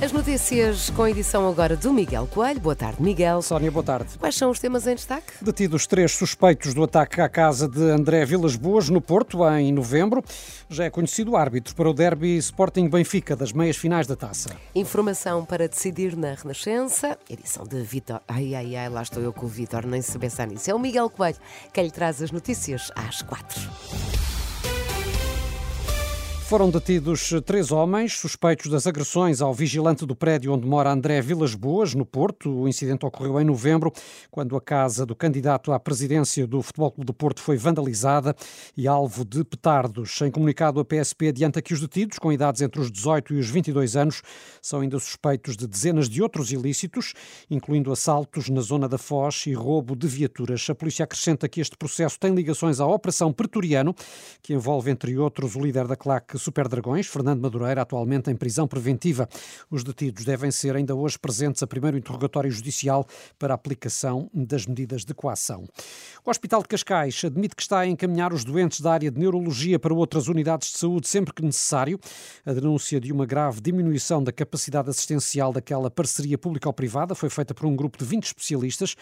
As 0.00 0.12
notícias 0.12 0.90
com 0.90 1.02
a 1.02 1.10
edição 1.10 1.48
agora 1.48 1.76
do 1.76 1.92
Miguel 1.92 2.28
Coelho. 2.28 2.60
Boa 2.60 2.76
tarde, 2.76 3.02
Miguel. 3.02 3.42
Sónia, 3.42 3.68
boa 3.68 3.82
tarde. 3.82 4.16
Quais 4.16 4.36
são 4.36 4.48
os 4.48 4.60
temas 4.60 4.86
em 4.86 4.94
destaque? 4.94 5.32
Detidos 5.42 5.88
três 5.88 6.12
suspeitos 6.12 6.72
do 6.72 6.84
ataque 6.84 7.20
à 7.20 7.28
casa 7.28 7.68
de 7.68 7.82
André 7.82 8.24
Vilas 8.24 8.54
Boas, 8.54 8.88
no 8.88 9.00
Porto, 9.00 9.44
em 9.58 9.72
novembro. 9.72 10.22
Já 10.70 10.84
é 10.84 10.90
conhecido 10.90 11.32
o 11.32 11.36
árbitro 11.36 11.74
para 11.74 11.90
o 11.90 11.92
derby 11.92 12.36
Sporting 12.36 12.88
Benfica 12.88 13.34
das 13.34 13.52
meias 13.52 13.76
finais 13.76 14.06
da 14.06 14.14
taça. 14.14 14.50
Informação 14.72 15.44
para 15.44 15.66
decidir 15.66 16.16
na 16.16 16.34
Renascença. 16.34 17.18
Edição 17.28 17.64
de 17.64 17.82
Vitor. 17.82 18.20
Ai, 18.28 18.54
ai, 18.54 18.76
ai, 18.76 18.88
lá 18.88 19.02
estou 19.02 19.20
eu 19.20 19.32
com 19.32 19.46
o 19.46 19.48
Vitor, 19.48 19.84
nem 19.84 20.00
se 20.00 20.16
pensar 20.16 20.46
nisso. 20.46 20.70
É 20.70 20.74
o 20.74 20.78
Miguel 20.78 21.10
Coelho 21.10 21.38
que 21.72 21.82
lhe 21.82 21.90
traz 21.90 22.22
as 22.22 22.30
notícias 22.30 22.92
às 22.94 23.20
quatro. 23.22 23.68
Foram 26.48 26.70
detidos 26.70 27.30
três 27.44 27.70
homens 27.70 28.14
suspeitos 28.14 28.70
das 28.70 28.86
agressões 28.86 29.42
ao 29.42 29.52
vigilante 29.52 30.06
do 30.06 30.16
prédio 30.16 30.54
onde 30.54 30.66
mora 30.66 30.90
André 30.90 31.20
Vilas 31.20 31.54
Boas, 31.54 31.92
no 31.92 32.06
Porto. 32.06 32.50
O 32.50 32.66
incidente 32.66 33.04
ocorreu 33.04 33.38
em 33.38 33.44
novembro, 33.44 33.92
quando 34.30 34.56
a 34.56 34.60
casa 34.62 35.04
do 35.04 35.14
candidato 35.14 35.72
à 35.72 35.78
presidência 35.78 36.46
do 36.46 36.62
Futebol 36.62 36.90
Clube 36.90 37.06
do 37.06 37.12
Porto 37.12 37.42
foi 37.42 37.58
vandalizada 37.58 38.34
e 38.74 38.88
alvo 38.88 39.26
de 39.26 39.44
petardos. 39.44 40.22
Em 40.22 40.30
comunicado, 40.30 40.80
a 40.80 40.86
PSP 40.86 41.28
adianta 41.28 41.60
que 41.60 41.74
os 41.74 41.82
detidos, 41.82 42.18
com 42.18 42.32
idades 42.32 42.62
entre 42.62 42.80
os 42.80 42.90
18 42.90 43.34
e 43.34 43.38
os 43.40 43.50
22 43.50 43.94
anos, 43.94 44.22
são 44.62 44.80
ainda 44.80 44.98
suspeitos 44.98 45.54
de 45.54 45.66
dezenas 45.66 46.08
de 46.08 46.22
outros 46.22 46.50
ilícitos, 46.50 47.12
incluindo 47.50 47.92
assaltos 47.92 48.48
na 48.48 48.62
zona 48.62 48.88
da 48.88 48.96
Foz 48.96 49.44
e 49.46 49.52
roubo 49.52 49.94
de 49.94 50.08
viaturas. 50.08 50.66
A 50.70 50.74
polícia 50.74 51.04
acrescenta 51.04 51.46
que 51.46 51.60
este 51.60 51.76
processo 51.76 52.18
tem 52.18 52.34
ligações 52.34 52.80
à 52.80 52.86
Operação 52.86 53.34
Pretoriano, 53.34 53.94
que 54.40 54.54
envolve, 54.54 54.90
entre 54.90 55.18
outros, 55.18 55.54
o 55.54 55.60
líder 55.60 55.86
da 55.86 55.94
claque 55.94 56.37
Super 56.38 56.68
Dragões, 56.68 57.06
Fernando 57.06 57.40
Madureira, 57.40 57.82
atualmente 57.82 58.30
em 58.30 58.36
prisão 58.36 58.66
preventiva. 58.66 59.28
Os 59.70 59.84
detidos 59.84 60.24
devem 60.24 60.50
ser 60.50 60.76
ainda 60.76 60.94
hoje 60.94 61.18
presentes 61.18 61.62
a 61.62 61.66
primeiro 61.66 61.96
interrogatório 61.96 62.50
judicial 62.50 63.06
para 63.38 63.54
aplicação 63.54 64.30
das 64.32 64.66
medidas 64.66 65.04
de 65.04 65.12
coação. 65.14 65.64
O 66.24 66.30
Hospital 66.30 66.62
de 66.62 66.68
Cascais 66.68 67.22
admite 67.24 67.56
que 67.56 67.62
está 67.62 67.80
a 67.80 67.86
encaminhar 67.86 68.32
os 68.32 68.44
doentes 68.44 68.80
da 68.80 68.92
área 68.92 69.10
de 69.10 69.18
neurologia 69.18 69.78
para 69.78 69.92
outras 69.92 70.28
unidades 70.28 70.72
de 70.72 70.78
saúde 70.78 71.08
sempre 71.08 71.32
que 71.32 71.42
necessário. 71.42 71.98
A 72.44 72.52
denúncia 72.52 73.00
de 73.00 73.12
uma 73.12 73.26
grave 73.26 73.60
diminuição 73.60 74.22
da 74.22 74.32
capacidade 74.32 74.90
assistencial 74.90 75.52
daquela 75.52 75.90
parceria 75.90 76.38
público-privada 76.38 77.14
foi 77.14 77.28
feita 77.30 77.54
por 77.54 77.66
um 77.66 77.74
grupo 77.74 77.98
de 77.98 78.04
20 78.04 78.24
especialistas 78.24 78.94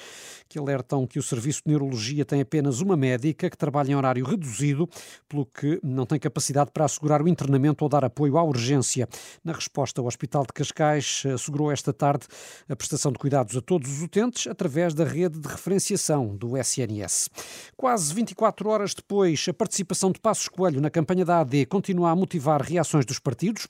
que 0.48 0.58
alertam 0.58 1.06
que 1.06 1.18
o 1.18 1.22
serviço 1.22 1.62
de 1.64 1.70
neurologia 1.70 2.24
tem 2.24 2.40
apenas 2.40 2.80
uma 2.80 2.96
médica 2.96 3.50
que 3.50 3.56
trabalha 3.56 3.92
em 3.92 3.94
horário 3.94 4.24
reduzido, 4.24 4.88
pelo 5.28 5.44
que 5.46 5.80
não 5.82 6.06
tem 6.06 6.18
capacidade 6.18 6.70
para 6.72 6.84
assegurar 6.84 7.22
o 7.22 7.25
internamento 7.28 7.84
ou 7.84 7.88
dar 7.88 8.04
apoio 8.04 8.38
à 8.38 8.42
urgência. 8.42 9.08
Na 9.44 9.52
resposta, 9.52 10.00
o 10.02 10.06
Hospital 10.06 10.42
de 10.42 10.52
Cascais 10.52 11.22
assegurou 11.32 11.70
esta 11.70 11.92
tarde 11.92 12.26
a 12.68 12.76
prestação 12.76 13.12
de 13.12 13.18
cuidados 13.18 13.56
a 13.56 13.60
todos 13.60 13.90
os 13.90 14.02
utentes 14.02 14.46
através 14.46 14.94
da 14.94 15.04
rede 15.04 15.38
de 15.38 15.48
referenciação 15.48 16.36
do 16.36 16.56
SNS. 16.56 17.28
Quase 17.76 18.14
24 18.14 18.68
horas 18.68 18.94
depois, 18.94 19.46
a 19.48 19.54
participação 19.54 20.10
de 20.10 20.20
Passos 20.20 20.48
Coelho 20.48 20.80
na 20.80 20.90
campanha 20.90 21.24
da 21.24 21.40
AD 21.40 21.66
continua 21.66 22.10
a 22.10 22.16
motivar 22.16 22.62
reações 22.62 23.04
dos 23.04 23.18
partidos. 23.18 23.66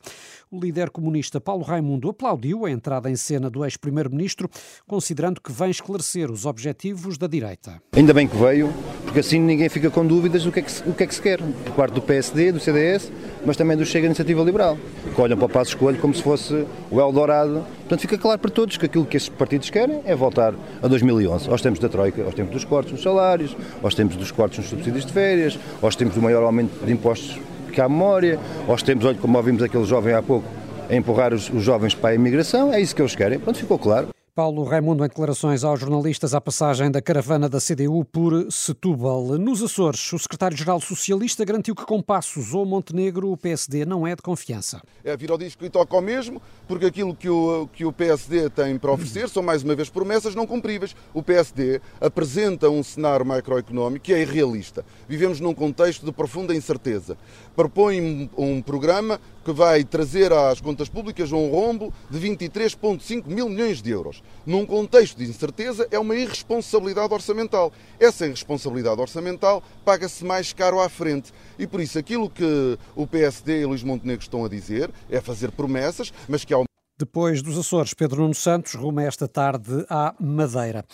O 0.50 0.60
líder 0.60 0.90
comunista 0.90 1.40
Paulo 1.40 1.64
Raimundo 1.64 2.08
aplaudiu 2.08 2.66
a 2.66 2.70
entrada 2.70 3.10
em 3.10 3.16
cena 3.16 3.50
do 3.50 3.64
ex-primeiro-ministro, 3.64 4.48
considerando 4.86 5.40
que 5.40 5.52
vem 5.52 5.70
esclarecer 5.70 6.30
os 6.30 6.46
objetivos 6.46 7.18
da 7.18 7.26
direita. 7.26 7.82
Ainda 7.92 8.14
bem 8.14 8.28
que 8.28 8.36
veio, 8.36 8.72
porque 9.04 9.20
assim 9.20 9.40
ninguém 9.40 9.68
fica 9.68 9.90
com 9.90 10.06
dúvidas 10.06 10.44
do 10.44 10.52
que 10.52 10.60
é 10.60 10.62
que 10.62 10.88
o 10.88 10.94
que 10.94 11.04
é 11.04 11.06
que 11.06 11.14
se 11.14 11.22
quer, 11.22 11.38
por 11.38 11.74
parte 11.74 11.94
do 11.94 12.02
PSD, 12.02 12.52
do 12.52 12.60
CDS, 12.60 13.10
mas 13.46 13.56
também 13.56 13.76
do 13.76 13.86
Chega 13.86 14.06
Iniciativa 14.06 14.42
Liberal, 14.42 14.76
que 15.14 15.20
olham 15.20 15.38
para 15.38 15.46
o 15.46 15.48
Passo 15.48 15.70
Escolho 15.70 15.96
como 15.98 16.12
se 16.12 16.22
fosse 16.22 16.66
o 16.90 17.00
Eldorado. 17.00 17.64
Portanto, 17.80 18.00
fica 18.00 18.18
claro 18.18 18.38
para 18.40 18.50
todos 18.50 18.76
que 18.76 18.86
aquilo 18.86 19.06
que 19.06 19.16
esses 19.16 19.28
partidos 19.28 19.70
querem 19.70 20.02
é 20.04 20.14
voltar 20.16 20.52
a 20.82 20.88
2011, 20.88 21.48
aos 21.48 21.62
tempos 21.62 21.78
da 21.78 21.88
Troika, 21.88 22.24
aos 22.24 22.34
tempos 22.34 22.52
dos 22.52 22.64
cortes 22.64 22.92
nos 22.92 23.02
salários, 23.02 23.56
aos 23.82 23.94
tempos 23.94 24.16
dos 24.16 24.32
cortes 24.32 24.58
nos 24.58 24.68
subsídios 24.68 25.06
de 25.06 25.12
férias, 25.12 25.58
aos 25.80 25.94
tempos 25.94 26.16
do 26.16 26.22
maior 26.22 26.42
aumento 26.42 26.84
de 26.84 26.92
impostos 26.92 27.38
que 27.72 27.80
há 27.80 27.88
memória, 27.88 28.38
aos 28.66 28.82
tempos, 28.82 29.06
olha, 29.06 29.18
como 29.18 29.38
ouvimos 29.38 29.62
aquele 29.62 29.84
jovem 29.84 30.14
há 30.14 30.22
pouco, 30.22 30.48
a 30.90 30.94
empurrar 30.94 31.32
os, 31.32 31.48
os 31.50 31.62
jovens 31.62 31.94
para 31.94 32.10
a 32.10 32.14
imigração, 32.14 32.72
é 32.72 32.80
isso 32.80 32.94
que 32.96 33.02
eles 33.02 33.14
querem. 33.14 33.38
Pronto, 33.38 33.58
ficou 33.58 33.78
claro. 33.78 34.15
Paulo 34.36 34.64
Raimundo 34.64 35.02
em 35.02 35.08
declarações 35.08 35.64
aos 35.64 35.80
jornalistas 35.80 36.34
à 36.34 36.40
passagem 36.42 36.90
da 36.90 37.00
caravana 37.00 37.48
da 37.48 37.58
CDU 37.58 38.04
por 38.04 38.52
Setúbal. 38.52 39.38
Nos 39.38 39.62
Açores, 39.62 40.12
o 40.12 40.18
secretário-geral 40.18 40.78
socialista 40.78 41.42
garantiu 41.42 41.74
que 41.74 41.86
com 41.86 42.02
Passos 42.02 42.52
ou 42.52 42.66
Montenegro 42.66 43.32
o 43.32 43.36
PSD 43.38 43.86
não 43.86 44.06
é 44.06 44.14
de 44.14 44.20
confiança. 44.20 44.82
É 45.02 45.16
vir 45.16 45.30
ao 45.30 45.38
disco 45.38 45.64
e 45.64 45.70
toca 45.70 45.96
ao 45.96 46.02
mesmo, 46.02 46.42
porque 46.68 46.84
aquilo 46.84 47.14
que 47.14 47.30
o, 47.30 47.66
que 47.72 47.86
o 47.86 47.92
PSD 47.94 48.50
tem 48.50 48.76
para 48.76 48.92
oferecer 48.92 49.30
são 49.30 49.42
mais 49.42 49.62
uma 49.62 49.74
vez 49.74 49.88
promessas 49.88 50.34
não 50.34 50.46
cumpríveis. 50.46 50.94
O 51.14 51.22
PSD 51.22 51.80
apresenta 51.98 52.68
um 52.68 52.82
cenário 52.82 53.24
macroeconómico 53.24 54.04
que 54.04 54.12
é 54.12 54.20
irrealista. 54.20 54.84
Vivemos 55.08 55.40
num 55.40 55.54
contexto 55.54 56.04
de 56.04 56.12
profunda 56.12 56.54
incerteza. 56.54 57.16
Propõe 57.56 58.28
um 58.36 58.60
programa 58.60 59.18
que 59.46 59.52
vai 59.52 59.84
trazer 59.84 60.32
às 60.32 60.60
contas 60.60 60.88
públicas 60.88 61.30
um 61.30 61.48
rombo 61.48 61.94
de 62.10 62.18
23,5 62.18 63.28
mil 63.28 63.48
milhões 63.48 63.80
de 63.80 63.92
euros. 63.92 64.20
Num 64.44 64.66
contexto 64.66 65.16
de 65.18 65.24
incerteza, 65.24 65.86
é 65.92 65.98
uma 66.00 66.16
irresponsabilidade 66.16 67.14
orçamental. 67.14 67.72
Essa 68.00 68.26
irresponsabilidade 68.26 69.00
orçamental 69.00 69.62
paga-se 69.84 70.24
mais 70.24 70.52
caro 70.52 70.80
à 70.80 70.88
frente. 70.88 71.32
E 71.56 71.64
por 71.64 71.80
isso, 71.80 71.96
aquilo 71.96 72.28
que 72.28 72.76
o 72.96 73.06
PSD 73.06 73.60
e 73.60 73.66
Luís 73.66 73.84
Montenegro 73.84 74.24
estão 74.24 74.44
a 74.44 74.48
dizer 74.48 74.90
é 75.08 75.20
fazer 75.20 75.52
promessas, 75.52 76.12
mas 76.28 76.44
que 76.44 76.52
ao 76.52 76.65
depois 76.98 77.42
dos 77.42 77.58
Açores, 77.58 77.92
Pedro 77.92 78.22
Nuno 78.22 78.34
Santos 78.34 78.74
ruma 78.74 79.02
esta 79.02 79.28
tarde 79.28 79.84
à 79.90 80.14
Madeira. 80.18 80.84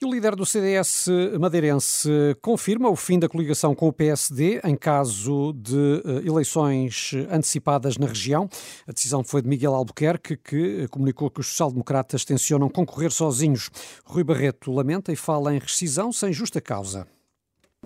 E 0.00 0.04
o 0.04 0.10
líder 0.10 0.34
do 0.34 0.44
CDS 0.44 1.06
madeirense 1.38 2.08
confirma 2.42 2.88
o 2.90 2.96
fim 2.96 3.18
da 3.18 3.28
coligação 3.28 3.74
com 3.74 3.86
o 3.86 3.92
PSD 3.92 4.60
em 4.64 4.74
caso 4.74 5.52
de 5.52 6.02
eleições 6.26 7.12
antecipadas 7.30 7.96
na 7.96 8.06
região. 8.06 8.48
A 8.88 8.92
decisão 8.92 9.22
foi 9.22 9.40
de 9.40 9.48
Miguel 9.48 9.74
Albuquerque, 9.74 10.36
que 10.36 10.88
comunicou 10.88 11.30
que 11.30 11.40
os 11.40 11.46
social-democratas 11.46 12.24
tencionam 12.24 12.68
concorrer 12.68 13.12
sozinhos. 13.12 13.70
Rui 14.04 14.24
Barreto 14.24 14.72
lamenta 14.72 15.12
e 15.12 15.16
fala 15.16 15.54
em 15.54 15.58
rescisão 15.58 16.12
sem 16.12 16.32
justa 16.32 16.60
causa. 16.60 17.06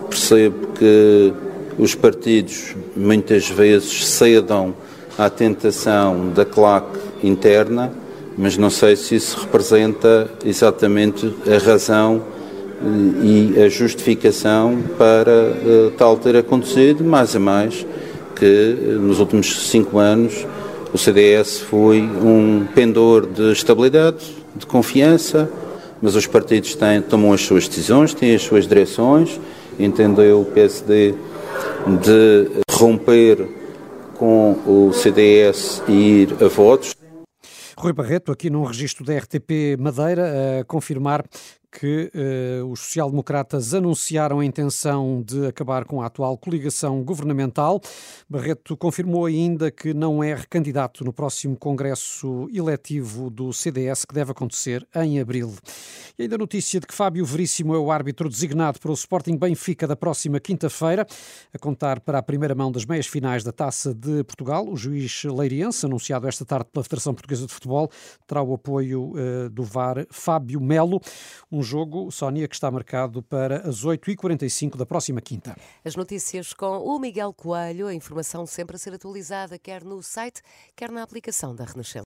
Percebo 0.09 0.69
que 0.73 1.33
os 1.79 1.95
partidos 1.95 2.75
muitas 2.97 3.49
vezes 3.49 4.07
cedam 4.07 4.75
à 5.19 5.31
tentação 5.31 6.31
da 6.33 6.45
claque 6.45 6.99
interna, 7.23 7.93
mas 8.37 8.57
não 8.57 8.71
sei 8.71 8.97
se 8.97 9.15
isso 9.15 9.41
representa 9.41 10.31
exatamente 10.45 11.35
a 11.47 11.59
razão 11.59 12.23
e 13.23 13.61
a 13.63 13.69
justificação 13.69 14.79
para 14.99 15.31
uh, 15.31 15.91
tal 15.97 16.17
ter 16.17 16.37
acontecido, 16.37 17.03
mais 17.03 17.35
a 17.35 17.39
mais 17.39 17.87
que 18.35 18.99
nos 19.01 19.19
últimos 19.19 19.71
cinco 19.71 19.99
anos 19.99 20.47
o 20.93 20.99
CDS 20.99 21.61
foi 21.61 22.01
um 22.01 22.67
pendor 22.75 23.27
de 23.27 23.53
estabilidade, 23.53 24.35
de 24.55 24.67
confiança, 24.67 25.51
mas 26.01 26.15
os 26.15 26.27
partidos 26.27 26.75
têm, 26.75 27.01
tomam 27.01 27.33
as 27.33 27.41
suas 27.41 27.67
decisões, 27.67 28.13
têm 28.13 28.35
as 28.35 28.43
suas 28.43 28.67
direções, 28.67 29.41
entendeu 29.79 30.43
o 30.43 30.45
PSD 30.45 31.15
de 32.03 32.49
romper 32.71 33.47
com 34.15 34.57
o 34.67 34.93
CDS 34.93 35.83
e 35.89 35.93
ir 35.93 36.37
a 36.41 36.49
votos. 36.49 36.95
Rui 37.79 37.93
Barreto, 37.93 38.33
aqui 38.33 38.49
num 38.49 38.65
registro 38.65 39.05
da 39.05 39.15
RTP 39.19 39.77
Madeira, 39.79 40.61
a 40.61 40.65
confirmar 40.65 41.23
que 41.79 42.11
uh, 42.15 42.67
os 42.71 42.81
social-democratas 42.81 43.75
anunciaram 43.75 44.41
a 44.41 44.45
intenção 44.45 45.23
de 45.23 45.47
acabar 45.47 45.85
com 45.85 46.01
a 46.01 46.07
atual 46.07 46.39
coligação 46.39 47.05
governamental. 47.05 47.81
Barreto 48.27 48.75
confirmou 48.79 49.27
ainda 49.27 49.71
que 49.71 49.93
não 49.93 50.25
é 50.25 50.35
recandidato 50.35 51.05
no 51.05 51.13
próximo 51.13 51.55
congresso 51.55 52.49
eletivo 52.51 53.29
do 53.29 53.53
CDS, 53.53 54.07
que 54.07 54.15
deve 54.15 54.33
acontecer 54.33 54.89
em 54.95 55.21
abril. 55.21 55.53
E 56.19 56.23
ainda 56.23 56.39
notícia 56.39 56.81
de 56.81 56.87
que 56.87 56.95
Fábio 56.95 57.27
Veríssimo 57.27 57.75
é 57.75 57.79
o 57.79 57.91
árbitro 57.91 58.31
designado 58.31 58.81
para 58.81 58.91
o 58.91 58.95
Sporting 58.95 59.37
Benfica 59.37 59.87
da 59.87 59.95
próxima 59.95 60.41
quinta-feira, 60.41 61.07
a 61.53 61.59
contar 61.59 62.01
para 62.01 62.19
a 62.19 62.23
primeira 62.23 62.55
mão 62.55 62.73
das 62.73 62.87
meias 62.87 63.07
finais 63.07 63.45
da 63.45 63.53
Taça 63.53 63.93
de 63.93 64.25
Portugal. 64.25 64.67
O 64.67 64.77
juiz 64.79 65.25
leiriense, 65.25 65.85
anunciado 65.85 66.27
esta 66.27 66.45
tarde 66.47 66.71
pela 66.73 66.83
Federação 66.83 67.13
Portuguesa 67.13 67.47
de 67.47 67.53
Futebol, 67.53 67.91
terá 68.27 68.43
o 68.43 68.55
apoio 68.55 69.13
uh, 69.13 69.51
do 69.51 69.63
VAR 69.63 70.07
Fábio 70.11 70.59
Melo. 70.59 71.03
Um 71.53 71.66
jogo, 71.67 72.11
Sónia, 72.11 72.47
que 72.49 72.55
está 72.55 72.71
marcado 72.71 73.23
para 73.23 73.69
as 73.69 73.85
8h45 73.85 74.77
da 74.77 74.87
próxima 74.87 75.21
quinta. 75.21 75.57
As 75.85 75.97
notícias 75.97 76.53
com 76.53 76.79
o 76.79 76.99
Miguel 76.99 77.33
Coelho, 77.33 77.89
a 77.89 77.95
informação 77.95 78.47
sempre 78.47 78.77
a 78.77 78.79
ser 78.79 78.95
atualizada, 78.95 79.59
quer 79.59 79.85
no 79.85 80.03
site, 80.03 80.41
quer 80.75 80.91
na 80.91 81.03
aplicação 81.03 81.55
da 81.55 81.65
Renascença. 81.65 82.05